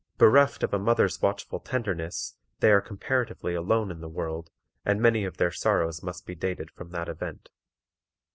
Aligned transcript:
Bereft 0.17 0.63
of 0.63 0.73
a 0.73 0.79
mother's 0.79 1.21
watchful 1.21 1.59
tenderness, 1.59 2.35
they 2.59 2.71
are 2.71 2.81
comparatively 2.81 3.53
alone 3.53 3.91
in 3.91 4.01
the 4.01 4.09
world, 4.09 4.49
and 4.83 4.99
many 4.99 5.25
of 5.25 5.37
their 5.37 5.51
sorrows 5.51 6.01
must 6.01 6.25
be 6.25 6.33
dated 6.33 6.71
from 6.71 6.89
that 6.89 7.07
event. 7.07 7.51